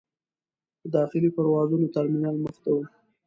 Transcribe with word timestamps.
د 0.81 0.83
داخلي 0.95 1.29
پروازونو 1.35 1.87
ترمینل 1.95 2.35
مخې 2.43 2.59
ته 2.63 2.69
و. 2.73 2.77